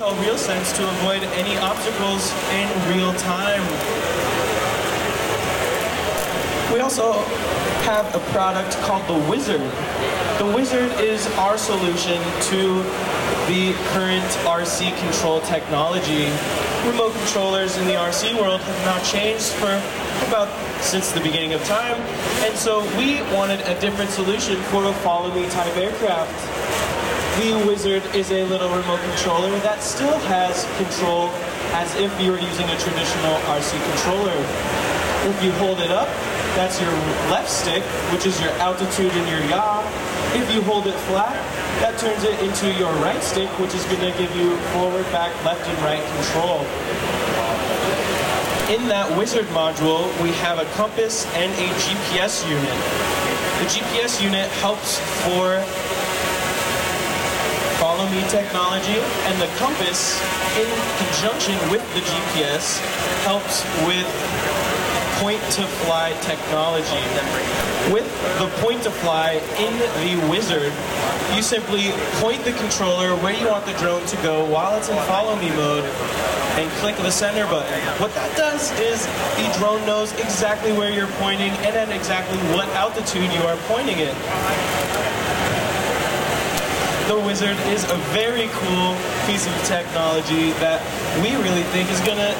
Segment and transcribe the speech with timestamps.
[0.00, 3.62] RealSense to avoid any obstacles in real time.
[6.72, 7.12] We also
[7.86, 9.60] have a product called the Wizard.
[10.38, 12.20] The Wizard is our solution
[12.50, 12.82] to
[13.46, 16.24] the current RC control technology.
[16.84, 19.80] Remote controllers in the RC world have not changed for
[20.26, 20.48] about
[20.82, 22.00] since the beginning of time,
[22.42, 26.63] and so we wanted a different solution for a follow me type aircraft.
[27.34, 31.34] The Wizard is a little remote controller that still has control
[31.74, 34.38] as if you were using a traditional RC controller.
[35.26, 36.06] If you hold it up,
[36.54, 36.94] that's your
[37.34, 37.82] left stick,
[38.14, 39.82] which is your altitude and your yaw.
[40.38, 41.34] If you hold it flat,
[41.82, 45.34] that turns it into your right stick, which is going to give you forward, back,
[45.44, 46.62] left, and right control.
[48.70, 52.78] In that Wizard module, we have a compass and a GPS unit.
[53.58, 55.58] The GPS unit helps for
[58.10, 60.20] me technology, and the compass,
[60.56, 62.80] in conjunction with the GPS,
[63.24, 64.06] helps with
[65.20, 67.04] point to fly technology.
[67.92, 69.72] With the point to fly in
[70.02, 70.72] the Wizard,
[71.34, 74.96] you simply point the controller where you want the drone to go while it's in
[75.06, 75.84] follow me mode
[76.58, 77.80] and click the center button.
[78.00, 79.06] What that does is
[79.36, 83.98] the drone knows exactly where you're pointing and at exactly what altitude you are pointing
[83.98, 85.23] it.
[87.08, 90.80] The Wizard is a very cool piece of technology that
[91.20, 92.32] we really think is going to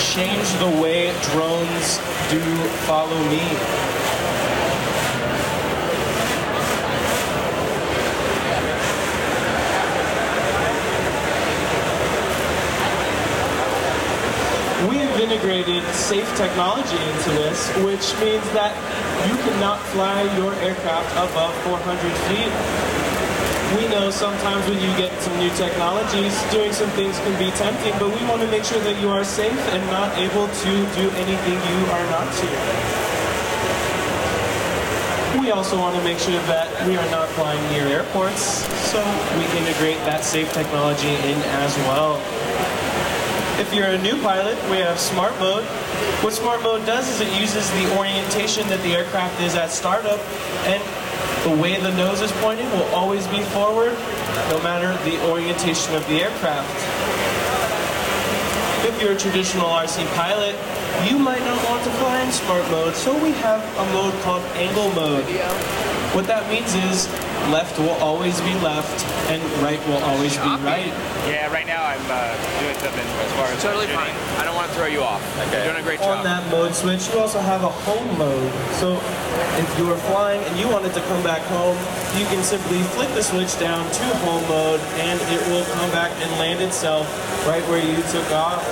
[0.00, 2.00] change the way drones
[2.32, 2.40] do
[2.88, 3.44] follow me.
[14.88, 18.72] We have integrated safe technology into this, which means that
[19.28, 23.03] you cannot fly your aircraft above 400 feet.
[23.72, 27.92] We know sometimes when you get some new technologies, doing some things can be tempting,
[27.98, 31.10] but we want to make sure that you are safe and not able to do
[31.16, 32.46] anything you are not to.
[35.40, 39.02] We also want to make sure that we are not flying near airports, so
[39.36, 42.20] we integrate that safe technology in as well.
[43.58, 45.64] If you're a new pilot, we have Smart Mode.
[46.22, 50.20] What Smart Mode does is it uses the orientation that the aircraft is at startup,
[50.66, 50.82] and
[51.44, 53.92] the way the nose is pointing will always be forward,
[54.48, 56.72] no matter the orientation of the aircraft.
[58.86, 60.56] If you're a traditional RC pilot,
[61.06, 64.42] you might not want to fly in Smart Mode, so we have a mode called
[64.56, 65.24] Angle Mode.
[66.14, 67.10] What that means is
[67.50, 69.02] left will always be left
[69.34, 70.94] and right will always be right.
[71.26, 74.14] Yeah, right now I'm uh, doing something as far as Totally fine.
[74.38, 75.18] I don't want to throw you off.
[75.48, 75.66] Okay.
[75.66, 76.18] You're doing a great On job.
[76.18, 78.52] On that mode switch, you also have a home mode.
[78.78, 78.94] So
[79.58, 81.74] if you are flying and you wanted to come back home,
[82.14, 86.12] you can simply flick the switch down to home mode and it will come back
[86.22, 87.10] and land itself
[87.42, 88.62] right where you took off.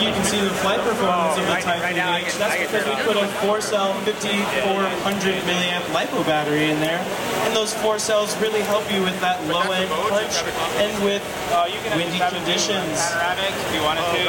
[0.00, 2.28] You can see the flight performance of the Right- right Typhoon now I H.
[2.30, 7.00] can- That's because we put a four cell 5400 milliamp LiPo battery in there.
[7.44, 10.40] And those four cells really help you with that low end punch
[10.78, 11.22] and with
[11.52, 12.96] Uh, you can have windy conditions.
[13.12, 14.20] panoramic if you wanted to.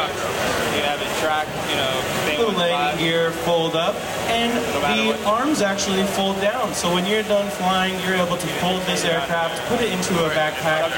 [0.76, 1.92] You have it track, you know,
[2.26, 3.96] thing The with landing gear fold up
[4.30, 4.52] and
[4.98, 6.74] the arms actually fold down.
[6.74, 10.30] So when you're done flying, you're able to fold this aircraft, put it into a
[10.32, 10.92] backpack,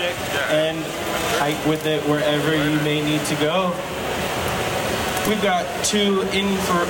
[0.50, 0.84] and
[1.40, 3.74] hike with it wherever you may need to go.
[5.28, 6.84] We've got two infra,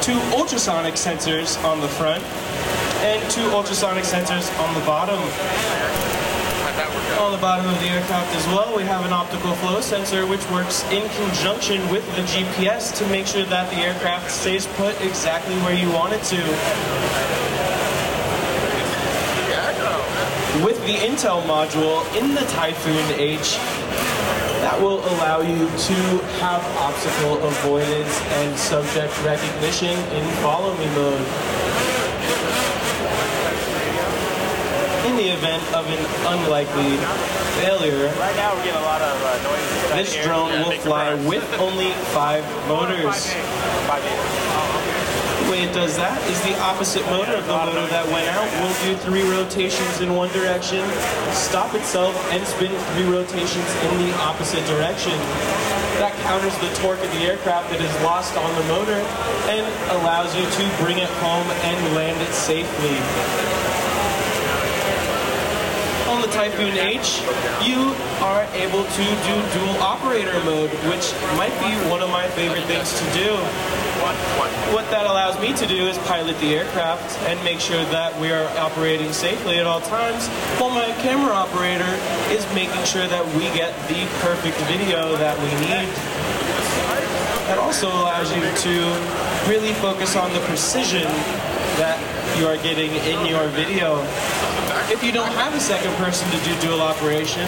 [0.00, 2.22] two ultrasonic sensors on the front
[3.02, 5.18] and two ultrasonic sensors on the bottom.
[7.18, 10.48] On the bottom of the aircraft as well, we have an optical flow sensor which
[10.50, 15.56] works in conjunction with the GPS to make sure that the aircraft stays put exactly
[15.62, 16.36] where you want it to.
[20.64, 23.58] With the Intel module in the Typhoon H,
[24.70, 25.94] that will allow you to
[26.38, 31.18] have obstacle avoidance and subject recognition in follow me mode.
[35.10, 35.98] In the event of an
[36.38, 37.02] unlikely
[37.58, 40.06] failure, Right now we're getting a lot of uh, noise.
[40.06, 43.34] this drone will fly with only five motors.
[45.50, 48.70] Way it does that is the opposite motor of the motor that went out will
[48.86, 50.78] do three rotations in one direction,
[51.34, 55.10] stop itself, and spin three rotations in the opposite direction.
[55.98, 59.02] That counters the torque of the aircraft that is lost on the motor
[59.50, 59.66] and
[59.98, 62.94] allows you to bring it home and land it safely.
[66.14, 67.22] On the Typhoon H,
[67.66, 67.90] you
[68.22, 73.04] are able to do dual operator mode, which might be one of favorite things to
[73.12, 73.34] do.
[74.72, 78.30] What that allows me to do is pilot the aircraft and make sure that we
[78.30, 80.28] are operating safely at all times,
[80.58, 81.98] while my camera operator
[82.30, 85.90] is making sure that we get the perfect video that we need.
[87.50, 88.74] That also allows you to
[89.50, 91.08] really focus on the precision
[91.82, 91.98] that
[92.38, 93.98] you are getting in your video.
[94.88, 97.44] If you don't have a second person to do dual operation,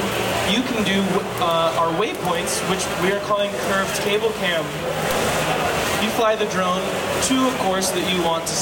[0.52, 1.00] you can do
[1.40, 4.60] uh, our waypoints, which we are calling curved cable cam.
[6.04, 6.82] You fly the drone
[7.30, 8.56] to a course that you want to,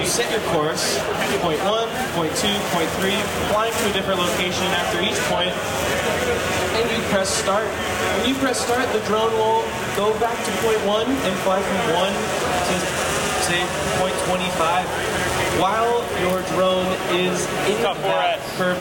[0.00, 0.98] you set your course,
[1.44, 1.86] point one,
[2.16, 3.16] point two, point three,
[3.52, 5.52] flying to a different location after each point,
[6.74, 7.68] and you press start.
[8.18, 9.62] When you press start, the drone will
[9.94, 12.74] go back to point one and fly from one to
[13.44, 13.62] say
[14.00, 15.17] point 25
[15.58, 18.56] while your drone is in that 4S.
[18.56, 18.76] curved